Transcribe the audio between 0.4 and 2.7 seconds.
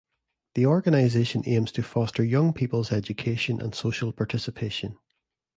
The organisation aims to foster young